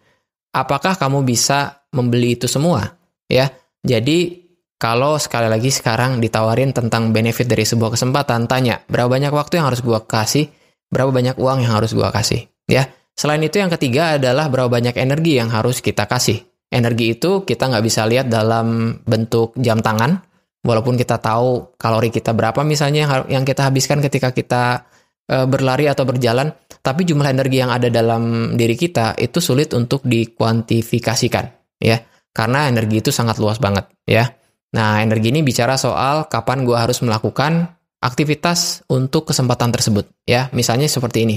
Apakah 0.52 1.00
kamu 1.00 1.24
bisa 1.24 1.84
membeli 1.96 2.36
itu 2.36 2.44
semua? 2.44 3.00
Ya, 3.24 3.56
jadi 3.80 4.43
kalau 4.84 5.16
sekali 5.16 5.48
lagi 5.48 5.72
sekarang 5.72 6.20
ditawarin 6.20 6.76
tentang 6.76 7.08
benefit 7.08 7.48
dari 7.48 7.64
sebuah 7.64 7.96
kesempatan, 7.96 8.44
tanya 8.44 8.84
berapa 8.84 9.08
banyak 9.08 9.32
waktu 9.32 9.56
yang 9.56 9.72
harus 9.72 9.80
gua 9.80 10.04
kasih, 10.04 10.52
berapa 10.92 11.08
banyak 11.08 11.40
uang 11.40 11.64
yang 11.64 11.80
harus 11.80 11.96
gua 11.96 12.12
kasih. 12.12 12.44
Ya, 12.68 12.92
selain 13.16 13.40
itu 13.40 13.56
yang 13.56 13.72
ketiga 13.72 14.20
adalah 14.20 14.52
berapa 14.52 14.68
banyak 14.68 14.92
energi 15.00 15.40
yang 15.40 15.48
harus 15.48 15.80
kita 15.80 16.04
kasih. 16.04 16.44
Energi 16.68 17.16
itu 17.16 17.48
kita 17.48 17.72
nggak 17.72 17.80
bisa 17.80 18.04
lihat 18.04 18.28
dalam 18.28 19.00
bentuk 19.08 19.56
jam 19.56 19.80
tangan, 19.80 20.20
walaupun 20.60 21.00
kita 21.00 21.16
tahu 21.16 21.80
kalori 21.80 22.12
kita 22.12 22.36
berapa 22.36 22.60
misalnya 22.60 23.24
yang 23.32 23.48
kita 23.48 23.64
habiskan 23.72 24.04
ketika 24.04 24.36
kita 24.36 24.84
e, 25.24 25.48
berlari 25.48 25.88
atau 25.88 26.04
berjalan, 26.04 26.52
tapi 26.84 27.08
jumlah 27.08 27.32
energi 27.32 27.56
yang 27.56 27.72
ada 27.72 27.88
dalam 27.88 28.52
diri 28.52 28.76
kita 28.76 29.16
itu 29.16 29.40
sulit 29.40 29.72
untuk 29.72 30.04
dikuantifikasikan, 30.04 31.44
ya, 31.80 32.04
karena 32.36 32.68
energi 32.68 33.00
itu 33.00 33.08
sangat 33.08 33.40
luas 33.40 33.56
banget, 33.56 33.88
ya. 34.04 34.28
Nah, 34.74 35.00
energi 35.00 35.30
ini 35.30 35.46
bicara 35.46 35.78
soal 35.78 36.26
kapan 36.26 36.66
gue 36.66 36.74
harus 36.74 36.98
melakukan 37.00 37.70
aktivitas 38.02 38.82
untuk 38.90 39.30
kesempatan 39.30 39.70
tersebut, 39.70 40.10
ya. 40.26 40.50
Misalnya 40.50 40.90
seperti 40.90 41.24
ini 41.24 41.36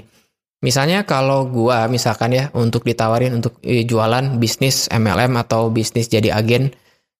Misalnya 0.57 1.05
kalau 1.05 1.45
gua 1.45 1.85
misalkan 1.85 2.33
ya 2.33 2.49
untuk 2.57 2.81
ditawarin 2.81 3.37
untuk 3.37 3.61
eh, 3.61 3.85
jualan 3.85 4.41
bisnis 4.41 4.89
MLM 4.89 5.37
atau 5.37 5.69
bisnis 5.69 6.09
jadi 6.09 6.33
agen, 6.33 6.73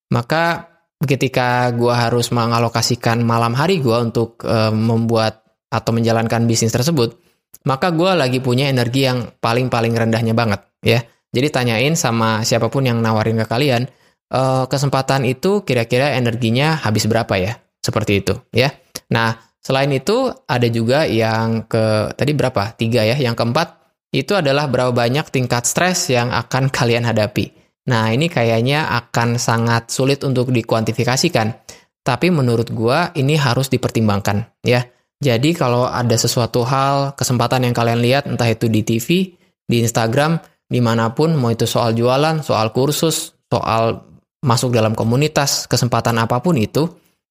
maka 0.10 0.74
ketika 1.06 1.70
gua 1.78 2.10
harus 2.10 2.34
mengalokasikan 2.34 3.22
malam 3.22 3.54
hari 3.54 3.78
gua 3.78 4.02
untuk 4.02 4.42
e, 4.42 4.74
membuat 4.74 5.46
atau 5.70 5.94
menjalankan 5.94 6.50
bisnis 6.50 6.74
tersebut, 6.74 7.22
maka 7.70 7.94
gua 7.94 8.18
lagi 8.18 8.42
punya 8.42 8.74
energi 8.74 9.06
yang 9.06 9.30
paling-paling 9.38 9.94
rendahnya 9.94 10.34
banget 10.34 10.66
ya. 10.82 11.06
Jadi 11.30 11.48
tanyain 11.54 11.94
sama 11.94 12.42
siapa 12.42 12.74
pun 12.74 12.90
yang 12.90 12.98
nawarin 12.98 13.38
ke 13.38 13.46
kalian, 13.46 13.86
e, 14.28 14.42
kesempatan 14.68 15.24
itu 15.28 15.64
kira-kira 15.64 16.16
energinya 16.16 16.78
habis 16.80 17.08
berapa 17.08 17.34
ya? 17.40 17.60
Seperti 17.80 18.24
itu 18.24 18.36
ya. 18.52 18.76
Nah, 19.08 19.48
Selain 19.68 19.92
itu, 19.92 20.32
ada 20.48 20.64
juga 20.72 21.04
yang 21.04 21.68
ke 21.68 22.16
tadi 22.16 22.32
berapa? 22.32 22.72
Tiga 22.80 23.04
ya. 23.04 23.20
Yang 23.20 23.44
keempat 23.44 23.76
itu 24.16 24.32
adalah 24.32 24.72
berapa 24.72 24.96
banyak 24.96 25.28
tingkat 25.28 25.68
stres 25.68 26.08
yang 26.08 26.32
akan 26.32 26.72
kalian 26.78 27.04
hadapi. 27.04 27.52
Nah, 27.92 28.08
ini 28.16 28.32
kayaknya 28.32 28.88
akan 28.96 29.36
sangat 29.36 29.92
sulit 29.92 30.24
untuk 30.24 30.56
dikuantifikasikan. 30.56 31.52
Tapi 32.00 32.32
menurut 32.32 32.72
gua 32.72 33.12
ini 33.20 33.36
harus 33.36 33.68
dipertimbangkan 33.68 34.64
ya. 34.64 34.88
Jadi 35.20 35.52
kalau 35.52 35.84
ada 35.84 36.16
sesuatu 36.16 36.64
hal, 36.64 37.20
kesempatan 37.20 37.68
yang 37.68 37.76
kalian 37.76 38.00
lihat, 38.00 38.24
entah 38.32 38.48
itu 38.48 38.72
di 38.72 38.88
TV, 38.88 39.36
di 39.68 39.84
Instagram, 39.84 40.40
di 40.72 40.80
mana 40.80 41.12
pun, 41.12 41.36
mau 41.36 41.52
itu 41.52 41.68
soal 41.68 41.92
jualan, 41.92 42.40
soal 42.40 42.72
kursus, 42.72 43.36
soal 43.52 44.08
masuk 44.44 44.74
dalam 44.74 44.94
komunitas, 44.94 45.65
kesempatan 45.65 46.17
apa 46.22 46.41
pun 46.41 46.58
itu, 46.58 46.88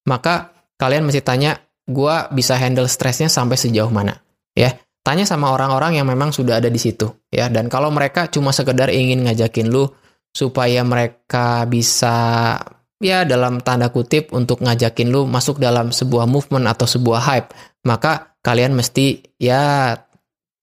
maka 0.06 0.52
kalian 0.80 1.06
mesti 1.06 1.22
tanya, 1.22 1.58
gue 1.86 2.16
bisa 2.34 2.58
handle 2.58 2.90
stresnya 2.90 3.30
sampai 3.30 3.54
sejauh 3.54 3.90
mana? 3.90 4.18
Ya 4.56 4.75
tanya 5.06 5.22
sama 5.22 5.54
orang-orang 5.54 6.02
yang 6.02 6.10
memang 6.10 6.34
sudah 6.34 6.58
ada 6.58 6.66
di 6.66 6.82
situ 6.82 7.06
ya. 7.30 7.46
Dan 7.46 7.70
kalau 7.70 7.94
mereka 7.94 8.26
cuma 8.26 8.50
sekedar 8.50 8.90
ingin 8.90 9.22
ngajakin 9.22 9.70
lu 9.70 9.86
supaya 10.34 10.82
mereka 10.82 11.62
bisa 11.70 12.58
ya 12.98 13.22
dalam 13.22 13.62
tanda 13.62 13.94
kutip 13.94 14.34
untuk 14.34 14.66
ngajakin 14.66 15.08
lu 15.14 15.25
masuk 15.30 15.62
dalam 15.62 15.94
sebuah 15.94 16.26
movement 16.26 16.66
atau 16.66 16.84
sebuah 16.90 17.20
hype 17.22 17.48
maka 17.86 18.36
kalian 18.42 18.72
mesti 18.72 19.36
ya 19.38 19.94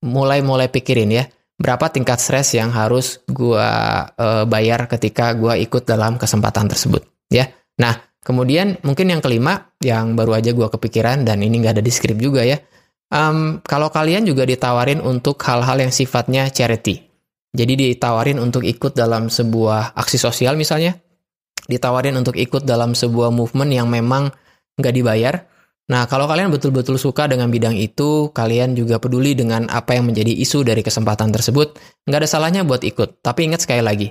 mulai-mulai 0.03 0.67
pikirin 0.69 1.09
ya 1.13 1.23
berapa 1.63 1.87
tingkat 1.87 2.19
stres 2.19 2.51
yang 2.59 2.75
harus 2.75 3.23
gua 3.31 4.03
uh, 4.19 4.43
bayar 4.43 4.91
ketika 4.91 5.31
gua 5.31 5.55
ikut 5.55 5.87
dalam 5.87 6.19
kesempatan 6.19 6.67
tersebut 6.67 7.07
ya 7.31 7.47
nah 7.79 7.95
Kemudian 8.23 8.79
mungkin 8.87 9.11
yang 9.11 9.19
kelima 9.19 9.75
yang 9.83 10.15
baru 10.15 10.39
aja 10.39 10.55
gue 10.55 10.67
kepikiran 10.71 11.27
dan 11.27 11.43
ini 11.43 11.59
nggak 11.59 11.79
ada 11.79 11.83
di 11.83 11.91
skrip 11.91 12.15
juga 12.15 12.47
ya. 12.47 12.55
Um, 13.11 13.59
kalau 13.67 13.91
kalian 13.91 14.23
juga 14.23 14.47
ditawarin 14.47 15.03
untuk 15.03 15.37
hal-hal 15.43 15.83
yang 15.83 15.91
sifatnya 15.91 16.47
charity. 16.49 17.03
Jadi 17.53 17.73
ditawarin 17.77 18.41
untuk 18.41 18.65
ikut 18.65 18.95
dalam 18.95 19.27
sebuah 19.27 19.93
aksi 19.93 20.17
sosial 20.17 20.55
misalnya. 20.55 20.95
Ditawarin 21.67 22.15
untuk 22.15 22.39
ikut 22.39 22.63
dalam 22.63 22.95
sebuah 22.95 23.29
movement 23.29 23.71
yang 23.75 23.91
memang 23.91 24.31
nggak 24.79 24.93
dibayar. 24.95 25.43
Nah, 25.83 26.07
kalau 26.07 26.31
kalian 26.31 26.47
betul-betul 26.47 26.95
suka 26.95 27.27
dengan 27.27 27.51
bidang 27.51 27.75
itu, 27.75 28.31
kalian 28.31 28.71
juga 28.71 29.03
peduli 29.03 29.35
dengan 29.35 29.67
apa 29.67 29.99
yang 29.99 30.07
menjadi 30.07 30.31
isu 30.31 30.63
dari 30.63 30.79
kesempatan 30.79 31.27
tersebut, 31.35 31.75
nggak 32.07 32.19
ada 32.23 32.29
salahnya 32.29 32.63
buat 32.63 32.87
ikut. 32.87 33.19
Tapi 33.19 33.51
ingat 33.51 33.67
sekali 33.67 33.83
lagi, 33.83 34.07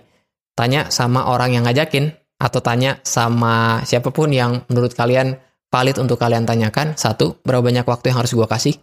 tanya 0.52 0.92
sama 0.92 1.32
orang 1.32 1.56
yang 1.56 1.64
ngajakin, 1.64 2.12
atau 2.42 2.60
tanya 2.60 2.98
sama 3.06 3.80
siapa 3.86 4.12
pun 4.12 4.28
yang 4.34 4.66
menurut 4.68 4.92
kalian 4.92 5.38
valid 5.72 5.96
untuk 5.96 6.20
kalian 6.20 6.44
tanyakan. 6.44 6.98
Satu, 7.00 7.40
berapa 7.40 7.64
banyak 7.64 7.88
waktu 7.88 8.12
yang 8.12 8.20
harus 8.20 8.36
gue 8.36 8.44
kasih. 8.44 8.74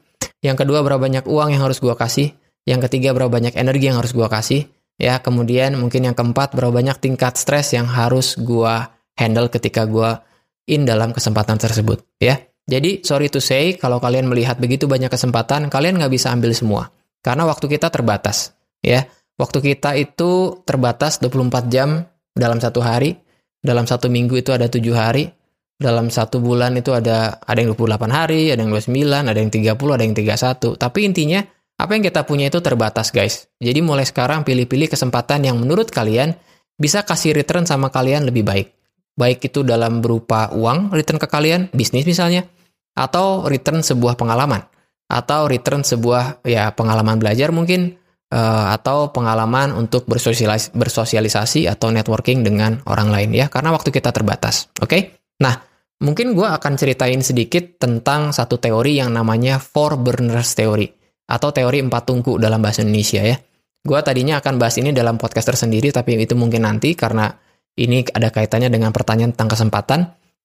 Yang 0.41 0.65
kedua, 0.65 0.81
berapa 0.81 0.97
banyak 0.97 1.29
uang 1.29 1.53
yang 1.53 1.61
harus 1.61 1.77
gue 1.77 1.93
kasih. 1.93 2.33
Yang 2.65 2.89
ketiga, 2.89 3.13
berapa 3.13 3.29
banyak 3.29 3.53
energi 3.53 3.93
yang 3.93 4.01
harus 4.01 4.17
gue 4.17 4.25
kasih. 4.25 4.65
Ya, 4.97 5.21
kemudian 5.21 5.77
mungkin 5.77 6.09
yang 6.09 6.17
keempat, 6.17 6.57
berapa 6.57 6.73
banyak 6.73 6.97
tingkat 6.97 7.37
stres 7.37 7.75
yang 7.77 7.85
harus 7.85 8.33
gue 8.39 8.73
handle 9.19 9.51
ketika 9.53 9.85
gue 9.85 10.17
in 10.65 10.89
dalam 10.89 11.13
kesempatan 11.13 11.59
tersebut. 11.59 12.01
Ya, 12.17 12.48
jadi 12.69 13.01
sorry 13.01 13.33
to 13.33 13.41
say, 13.41 13.73
kalau 13.75 13.97
kalian 13.97 14.29
melihat 14.29 14.61
begitu 14.61 14.85
banyak 14.85 15.09
kesempatan, 15.09 15.73
kalian 15.73 15.97
nggak 15.97 16.13
bisa 16.13 16.29
ambil 16.29 16.53
semua. 16.53 16.93
Karena 17.25 17.49
waktu 17.49 17.65
kita 17.65 17.89
terbatas. 17.89 18.53
Ya, 18.79 19.09
waktu 19.41 19.59
kita 19.59 19.97
itu 19.97 20.61
terbatas 20.63 21.17
24 21.19 21.67
jam 21.67 22.05
dalam 22.37 22.61
satu 22.61 22.79
hari 22.79 23.17
dalam 23.59 23.83
satu 23.83 24.07
minggu 24.07 24.39
itu 24.39 24.55
ada 24.55 24.71
tujuh 24.71 24.95
hari, 24.95 25.27
dalam 25.75 26.07
satu 26.07 26.39
bulan 26.39 26.75
itu 26.79 26.95
ada 26.95 27.39
ada 27.43 27.59
yang 27.59 27.75
28 27.75 28.07
hari, 28.11 28.51
ada 28.51 28.63
yang 28.63 28.71
29, 28.71 29.31
ada 29.31 29.39
yang 29.39 29.51
30, 29.51 29.95
ada 29.95 30.03
yang 30.03 30.15
31. 30.15 30.79
Tapi 30.79 30.99
intinya 31.03 31.39
apa 31.79 31.91
yang 31.95 32.03
kita 32.03 32.23
punya 32.27 32.51
itu 32.51 32.59
terbatas, 32.59 33.11
guys. 33.11 33.47
Jadi 33.59 33.79
mulai 33.83 34.03
sekarang 34.07 34.43
pilih-pilih 34.43 34.91
kesempatan 34.91 35.47
yang 35.47 35.59
menurut 35.59 35.91
kalian 35.91 36.35
bisa 36.79 37.03
kasih 37.03 37.35
return 37.35 37.67
sama 37.67 37.91
kalian 37.91 38.27
lebih 38.27 38.43
baik. 38.43 38.67
Baik 39.19 39.51
itu 39.51 39.67
dalam 39.67 39.99
berupa 39.99 40.47
uang 40.55 40.95
return 40.95 41.19
ke 41.19 41.27
kalian, 41.27 41.67
bisnis 41.75 42.07
misalnya, 42.07 42.47
atau 42.99 43.47
return 43.47 43.79
sebuah 43.79 44.19
pengalaman, 44.19 44.67
atau 45.07 45.47
return 45.47 45.87
sebuah 45.87 46.43
ya 46.43 46.75
pengalaman 46.75 47.15
belajar 47.15 47.55
mungkin, 47.55 47.95
uh, 48.33 48.65
atau 48.73 49.09
pengalaman 49.09 49.73
untuk 49.73 50.05
bersosialis 50.05 50.73
bersosialisasi 50.73 51.65
atau 51.65 51.89
networking 51.89 52.45
dengan 52.45 52.81
orang 52.89 53.09
lain 53.09 53.29
ya 53.33 53.49
karena 53.49 53.73
waktu 53.73 53.89
kita 53.89 54.13
terbatas 54.13 54.69
oke? 54.79 54.89
Okay? 54.89 55.01
nah 55.39 55.55
mungkin 56.03 56.35
gue 56.35 56.47
akan 56.47 56.73
ceritain 56.79 57.19
sedikit 57.19 57.79
tentang 57.79 58.31
satu 58.31 58.59
teori 58.59 58.99
yang 58.99 59.11
namanya 59.11 59.59
four 59.59 59.99
burners 59.99 60.55
theory 60.55 60.87
atau 61.29 61.53
teori 61.53 61.83
empat 61.83 62.03
tungku 62.09 62.41
dalam 62.41 62.57
bahasa 62.57 62.81
Indonesia 62.81 63.21
ya. 63.21 63.37
Gue 63.79 63.99
tadinya 64.03 64.43
akan 64.43 64.59
bahas 64.59 64.75
ini 64.75 64.91
dalam 64.91 65.15
podcast 65.15 65.55
tersendiri 65.55 65.93
tapi 65.93 66.19
itu 66.19 66.35
mungkin 66.35 66.67
nanti 66.67 66.97
karena 66.99 67.31
ini 67.79 68.03
ada 68.11 68.27
kaitannya 68.27 68.67
dengan 68.67 68.91
pertanyaan 68.91 69.31
tentang 69.31 69.55
kesempatan 69.55 69.99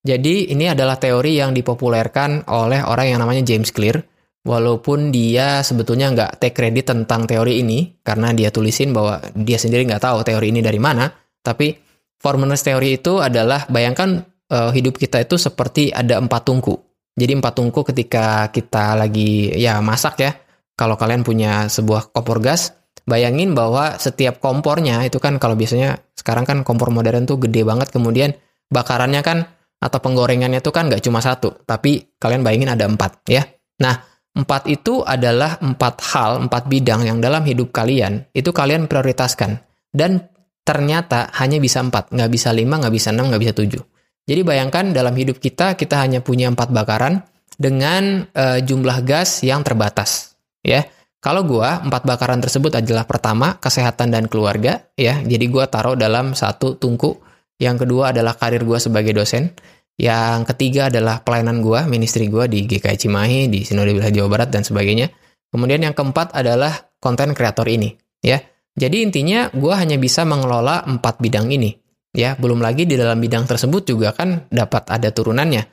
jadi 0.05 0.53
ini 0.53 0.69
adalah 0.69 1.01
teori 1.01 1.41
yang 1.41 1.49
dipopulerkan 1.49 2.45
oleh 2.53 2.85
orang 2.85 3.09
yang 3.09 3.19
namanya 3.25 3.41
James 3.41 3.73
Clear. 3.73 3.97
Walaupun 4.45 5.09
dia 5.09 5.65
sebetulnya 5.65 6.13
nggak 6.13 6.37
take 6.37 6.53
credit 6.53 6.93
tentang 6.93 7.25
teori 7.25 7.65
ini 7.65 7.97
karena 8.05 8.29
dia 8.29 8.53
tulisin 8.53 8.93
bahwa 8.93 9.17
dia 9.33 9.57
sendiri 9.57 9.89
nggak 9.89 10.05
tahu 10.05 10.21
teori 10.21 10.53
ini 10.53 10.61
dari 10.61 10.77
mana 10.77 11.09
tapi 11.41 11.73
Forman's 12.21 12.61
teori 12.61 13.01
itu 13.01 13.17
adalah 13.17 13.65
bayangkan 13.65 14.21
uh, 14.53 14.69
hidup 14.69 15.01
kita 15.01 15.25
itu 15.25 15.41
seperti 15.41 15.89
ada 15.89 16.21
empat 16.21 16.45
tungku. 16.45 16.77
Jadi 17.17 17.41
empat 17.41 17.57
tungku 17.57 17.81
ketika 17.89 18.53
kita 18.53 18.93
lagi 18.93 19.49
ya 19.57 19.81
masak 19.81 20.21
ya 20.21 20.37
kalau 20.77 20.93
kalian 20.93 21.25
punya 21.25 21.65
sebuah 21.65 22.13
kompor 22.13 22.37
gas 22.37 22.77
bayangin 23.09 23.57
bahwa 23.57 23.97
setiap 23.97 24.37
kompornya 24.37 25.01
itu 25.09 25.17
kan 25.17 25.41
kalau 25.41 25.57
biasanya 25.57 26.05
sekarang 26.13 26.45
kan 26.45 26.61
kompor 26.61 26.93
modern 26.93 27.25
tuh 27.25 27.41
gede 27.41 27.65
banget 27.65 27.89
kemudian 27.89 28.37
bakarannya 28.69 29.25
kan 29.25 29.54
atau 29.79 29.99
penggorengannya 30.01 30.63
itu 30.63 30.71
kan 30.71 30.87
nggak 30.87 31.03
cuma 31.03 31.19
satu 31.19 31.63
tapi 31.67 32.15
kalian 32.17 32.41
bayangin 32.41 32.71
ada 32.73 32.87
empat 32.87 33.25
ya 33.27 33.43
nah 33.79 34.15
Empat 34.35 34.67
itu 34.67 34.99
adalah 34.99 35.63
empat 35.63 36.03
hal, 36.11 36.43
empat 36.43 36.67
bidang 36.67 37.07
yang 37.07 37.23
dalam 37.23 37.47
hidup 37.47 37.71
kalian 37.71 38.27
itu 38.35 38.51
kalian 38.51 38.91
prioritaskan. 38.91 39.63
Dan 39.87 40.27
ternyata 40.67 41.31
hanya 41.39 41.55
bisa 41.55 41.79
empat, 41.79 42.11
nggak 42.11 42.31
bisa 42.35 42.51
lima, 42.51 42.83
nggak 42.83 42.91
bisa 42.91 43.15
enam, 43.15 43.31
nggak 43.31 43.41
bisa 43.47 43.53
tujuh. 43.55 43.83
Jadi 44.27 44.41
bayangkan 44.43 44.91
dalam 44.91 45.15
hidup 45.15 45.39
kita, 45.39 45.79
kita 45.79 46.03
hanya 46.03 46.19
punya 46.19 46.51
empat 46.51 46.67
bakaran 46.75 47.23
dengan 47.55 48.27
uh, 48.35 48.59
jumlah 48.59 49.07
gas 49.07 49.39
yang 49.39 49.63
terbatas. 49.63 50.35
Ya, 50.59 50.83
kalau 51.23 51.47
gua 51.47 51.79
empat 51.79 52.03
bakaran 52.03 52.43
tersebut 52.43 52.75
adalah 52.75 53.07
pertama 53.07 53.55
kesehatan 53.55 54.11
dan 54.11 54.27
keluarga, 54.27 54.83
ya. 54.99 55.23
Jadi 55.23 55.47
gua 55.47 55.71
taruh 55.71 55.95
dalam 55.95 56.35
satu 56.35 56.75
tungku. 56.75 57.23
Yang 57.61 57.87
kedua 57.87 58.11
adalah 58.11 58.35
karir 58.35 58.63
gua 58.67 58.79
sebagai 58.81 59.15
dosen. 59.15 59.55
Yang 59.95 60.51
ketiga 60.51 60.91
adalah 60.91 61.23
pelayanan 61.23 61.63
gue, 61.63 61.87
ministry 61.87 62.27
gue 62.27 62.51
di 62.51 62.67
GKI 62.67 62.99
Cimahi, 62.99 63.47
di 63.47 63.63
Sinode 63.63 63.95
Wilayah 63.95 64.11
Jawa 64.11 64.27
Barat, 64.27 64.51
dan 64.51 64.67
sebagainya. 64.67 65.07
Kemudian 65.47 65.87
yang 65.87 65.95
keempat 65.95 66.35
adalah 66.35 66.91
konten 66.99 67.31
kreator 67.31 67.63
ini. 67.71 67.95
ya. 68.19 68.43
Jadi 68.75 69.07
intinya 69.07 69.47
gue 69.55 69.71
hanya 69.71 69.95
bisa 69.95 70.27
mengelola 70.27 70.83
empat 70.83 71.23
bidang 71.23 71.47
ini. 71.47 71.71
ya. 72.11 72.35
Belum 72.35 72.59
lagi 72.59 72.83
di 72.83 72.99
dalam 72.99 73.23
bidang 73.23 73.47
tersebut 73.47 73.87
juga 73.87 74.11
kan 74.11 74.51
dapat 74.51 74.91
ada 74.91 75.15
turunannya. 75.15 75.63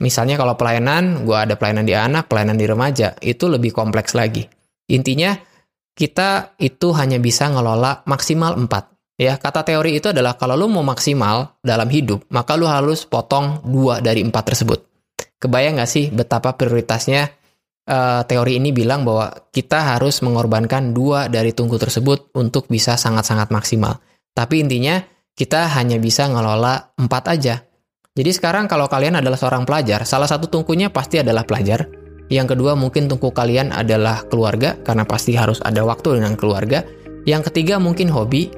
Misalnya 0.00 0.36
kalau 0.36 0.60
pelayanan, 0.60 1.24
gue 1.24 1.36
ada 1.36 1.56
pelayanan 1.56 1.84
di 1.88 1.96
anak, 1.96 2.28
pelayanan 2.28 2.56
di 2.60 2.68
remaja, 2.68 3.16
itu 3.20 3.48
lebih 3.48 3.72
kompleks 3.72 4.12
lagi. 4.16 4.44
Intinya, 4.92 5.36
kita 5.92 6.56
itu 6.56 6.92
hanya 6.96 7.20
bisa 7.20 7.48
ngelola 7.52 8.04
maksimal 8.08 8.56
empat. 8.56 8.92
Ya, 9.20 9.36
kata 9.36 9.68
teori 9.68 10.00
itu 10.00 10.16
adalah 10.16 10.40
kalau 10.40 10.56
lu 10.56 10.72
mau 10.72 10.80
maksimal 10.80 11.60
dalam 11.60 11.92
hidup, 11.92 12.24
maka 12.32 12.56
lu 12.56 12.64
harus 12.64 13.04
potong 13.04 13.60
dua 13.68 14.00
dari 14.00 14.24
empat 14.24 14.48
tersebut. 14.48 14.80
Kebayang 15.36 15.76
nggak 15.76 15.90
sih 15.92 16.08
betapa 16.08 16.56
prioritasnya 16.56 17.28
uh, 17.84 18.24
teori 18.24 18.56
ini 18.56 18.72
bilang 18.72 19.04
bahwa 19.04 19.28
kita 19.52 19.92
harus 19.92 20.24
mengorbankan 20.24 20.96
dua 20.96 21.28
dari 21.28 21.52
tungku 21.52 21.76
tersebut 21.76 22.32
untuk 22.32 22.64
bisa 22.72 22.96
sangat-sangat 22.96 23.52
maksimal. 23.52 24.00
Tapi 24.32 24.64
intinya 24.64 24.96
kita 25.36 25.68
hanya 25.76 26.00
bisa 26.00 26.24
ngelola 26.24 26.96
empat 26.96 27.24
aja. 27.28 27.60
Jadi 28.16 28.30
sekarang 28.32 28.72
kalau 28.72 28.88
kalian 28.88 29.20
adalah 29.20 29.36
seorang 29.36 29.68
pelajar, 29.68 30.08
salah 30.08 30.32
satu 30.32 30.48
tungkunya 30.48 30.88
pasti 30.88 31.20
adalah 31.20 31.44
pelajar. 31.44 31.92
Yang 32.32 32.56
kedua 32.56 32.72
mungkin 32.72 33.04
tungku 33.04 33.36
kalian 33.36 33.68
adalah 33.68 34.24
keluarga, 34.32 34.80
karena 34.80 35.04
pasti 35.04 35.36
harus 35.36 35.60
ada 35.60 35.84
waktu 35.84 36.16
dengan 36.16 36.40
keluarga. 36.40 36.88
Yang 37.28 37.52
ketiga 37.52 37.76
mungkin 37.76 38.08
hobi, 38.08 38.48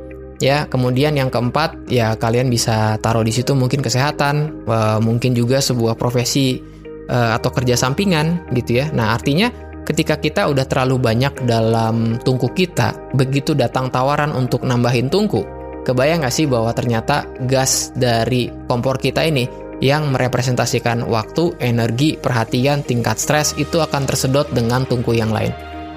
ya 0.43 0.67
kemudian 0.67 1.15
yang 1.15 1.31
keempat 1.31 1.87
ya 1.87 2.19
kalian 2.19 2.51
bisa 2.51 2.99
taruh 2.99 3.23
di 3.23 3.31
situ 3.31 3.55
mungkin 3.55 3.79
kesehatan 3.79 4.67
uh, 4.67 4.99
mungkin 4.99 5.39
juga 5.39 5.63
sebuah 5.63 5.95
profesi 5.95 6.59
uh, 7.07 7.39
atau 7.39 7.55
kerja 7.55 7.79
sampingan 7.79 8.51
gitu 8.51 8.83
ya 8.83 8.91
nah 8.91 9.15
artinya 9.15 9.55
ketika 9.87 10.19
kita 10.19 10.51
udah 10.51 10.67
terlalu 10.67 10.99
banyak 10.99 11.47
dalam 11.47 12.19
tungku 12.27 12.51
kita 12.51 13.15
begitu 13.15 13.55
datang 13.55 13.87
tawaran 13.95 14.35
untuk 14.35 14.67
nambahin 14.67 15.07
tungku 15.07 15.47
kebayang 15.87 16.27
nggak 16.27 16.35
sih 16.35 16.51
bahwa 16.51 16.75
ternyata 16.75 17.23
gas 17.47 17.95
dari 17.95 18.51
kompor 18.67 18.99
kita 18.99 19.23
ini 19.23 19.63
yang 19.83 20.15
merepresentasikan 20.15 21.03
waktu, 21.11 21.59
energi, 21.59 22.15
perhatian, 22.15 22.87
tingkat 22.87 23.19
stres 23.19 23.51
itu 23.59 23.83
akan 23.83 24.07
tersedot 24.07 24.47
dengan 24.55 24.87
tungku 24.87 25.11
yang 25.11 25.35
lain. 25.35 25.51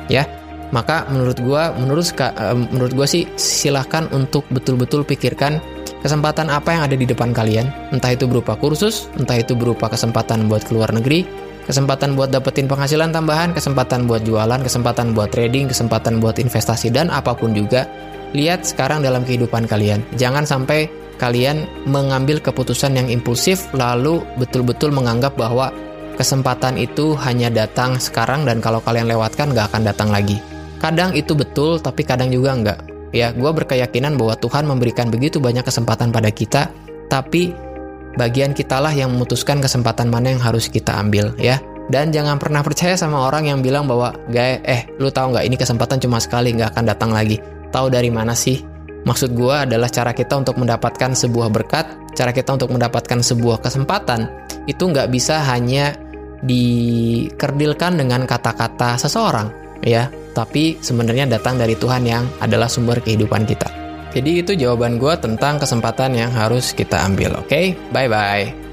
Ya, 0.09 0.25
maka 0.73 1.05
menurut 1.11 1.37
gua 1.41 1.73
menurut 1.77 2.05
uh, 2.17 2.55
menurut 2.55 2.93
gua 2.93 3.07
sih 3.09 3.27
silahkan 3.37 4.09
untuk 4.13 4.45
betul-betul 4.49 5.05
pikirkan 5.05 5.61
kesempatan 6.01 6.53
apa 6.53 6.73
yang 6.73 6.81
ada 6.85 6.95
di 6.97 7.05
depan 7.05 7.33
kalian 7.33 7.65
entah 7.93 8.13
itu 8.13 8.25
berupa 8.29 8.53
kursus 8.57 9.09
entah 9.17 9.37
itu 9.37 9.57
berupa 9.57 9.89
kesempatan 9.89 10.45
buat 10.45 10.65
keluar 10.65 10.89
negeri 10.93 11.25
kesempatan 11.65 12.13
buat 12.13 12.29
dapetin 12.29 12.69
penghasilan 12.69 13.09
tambahan 13.09 13.53
kesempatan 13.53 14.05
buat 14.05 14.21
jualan 14.21 14.61
kesempatan 14.61 15.17
buat 15.17 15.33
trading 15.33 15.69
kesempatan 15.69 16.21
buat 16.21 16.37
investasi 16.37 16.93
dan 16.93 17.09
apa 17.09 17.33
pun 17.33 17.57
juga 17.57 17.89
lihat 18.37 18.65
sekarang 18.65 19.01
dalam 19.01 19.25
kehidupan 19.25 19.65
kalian 19.65 20.05
jangan 20.13 20.45
sampai 20.45 20.85
kalian 21.17 21.65
mengambil 21.87 22.37
keputusan 22.43 22.93
yang 22.93 23.07
impulsif 23.09 23.65
lalu 23.73 24.21
betul-betul 24.37 24.91
menganggap 24.91 25.33
bahwa 25.39 25.71
kesempatan 26.15 26.79
itu 26.79 27.13
hanya 27.19 27.51
datang 27.51 27.99
sekarang 27.99 28.47
dan 28.47 28.63
kalau 28.63 28.79
kalian 28.83 29.11
lewatkan 29.11 29.51
nggak 29.51 29.67
akan 29.71 29.83
datang 29.83 30.09
lagi. 30.09 30.39
Kadang 30.85 31.17
itu 31.17 31.33
betul, 31.33 31.81
tapi 31.81 32.05
kadang 32.05 32.29
juga 32.29 32.53
enggak. 32.53 32.79
Ya, 33.09 33.33
gue 33.33 33.49
berkeyakinan 33.49 34.21
bahwa 34.21 34.37
Tuhan 34.37 34.69
memberikan 34.69 35.09
begitu 35.09 35.41
banyak 35.41 35.65
kesempatan 35.65 36.13
pada 36.13 36.29
kita, 36.29 36.69
tapi 37.09 37.57
bagian 38.21 38.53
kitalah 38.53 38.93
yang 38.93 39.09
memutuskan 39.09 39.65
kesempatan 39.65 40.13
mana 40.13 40.37
yang 40.37 40.41
harus 40.45 40.69
kita 40.69 40.93
ambil, 40.93 41.33
ya. 41.41 41.57
Dan 41.89 42.13
jangan 42.13 42.37
pernah 42.37 42.61
percaya 42.61 42.93
sama 42.93 43.17
orang 43.17 43.49
yang 43.49 43.65
bilang 43.65 43.89
bahwa, 43.89 44.13
gaya, 44.29 44.61
eh, 44.61 44.85
lu 45.01 45.09
tahu 45.09 45.33
nggak 45.33 45.45
ini 45.49 45.57
kesempatan 45.57 45.97
cuma 45.97 46.21
sekali, 46.21 46.53
nggak 46.53 46.77
akan 46.77 46.85
datang 46.85 47.09
lagi. 47.09 47.41
Tahu 47.73 47.89
dari 47.89 48.13
mana 48.13 48.37
sih? 48.37 48.61
Maksud 49.09 49.33
gue 49.33 49.55
adalah 49.57 49.89
cara 49.89 50.13
kita 50.13 50.37
untuk 50.37 50.61
mendapatkan 50.61 51.17
sebuah 51.17 51.49
berkat, 51.49 52.13
cara 52.13 52.29
kita 52.29 52.61
untuk 52.61 52.69
mendapatkan 52.69 53.25
sebuah 53.25 53.57
kesempatan, 53.57 54.29
itu 54.69 54.85
nggak 54.85 55.09
bisa 55.09 55.41
hanya 55.49 55.97
dikerdilkan 56.45 57.97
dengan 57.97 58.29
kata-kata 58.29 59.01
seseorang, 59.01 59.64
ya 59.85 60.09
tapi 60.35 60.75
sebenarnya 60.83 61.31
datang 61.31 61.55
dari 61.55 61.79
Tuhan 61.79 62.03
yang 62.03 62.27
adalah 62.43 62.67
sumber 62.67 62.99
kehidupan 62.99 63.47
kita. 63.47 63.71
Jadi 64.11 64.43
itu 64.43 64.51
jawaban 64.55 64.99
gue 64.99 65.11
tentang 65.19 65.59
kesempatan 65.59 66.15
yang 66.15 66.31
harus 66.31 66.75
kita 66.75 67.03
ambil, 67.07 67.39
oke? 67.39 67.47
Okay? 67.47 67.75
Bye-bye. 67.91 68.67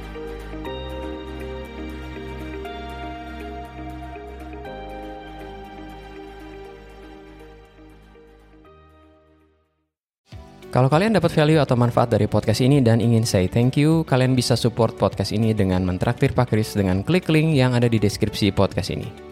Kalau 10.72 10.88
kalian 10.88 11.12
dapat 11.12 11.36
value 11.36 11.60
atau 11.60 11.76
manfaat 11.76 12.08
dari 12.16 12.24
podcast 12.24 12.64
ini 12.64 12.80
dan 12.80 12.96
ingin 12.96 13.28
say 13.28 13.44
thank 13.44 13.76
you, 13.76 14.08
kalian 14.08 14.32
bisa 14.32 14.56
support 14.56 14.96
podcast 14.96 15.28
ini 15.28 15.52
dengan 15.52 15.84
mentraktir 15.84 16.32
Pak 16.32 16.48
Kris 16.48 16.72
dengan 16.72 17.04
klik 17.04 17.28
link 17.28 17.52
yang 17.52 17.76
ada 17.76 17.92
di 17.92 18.00
deskripsi 18.00 18.56
podcast 18.56 18.88
ini. 18.88 19.31